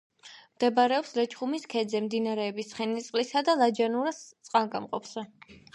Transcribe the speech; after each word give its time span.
მდებარეობს 0.53 1.11
ლეჩხუმის 1.17 1.67
ქედზე, 1.75 2.01
მდინარეების 2.07 2.73
ცხენისწყლისა 2.73 3.47
და 3.51 3.57
ლაჯანურას 3.65 4.25
წყალგამყოფზე. 4.49 5.31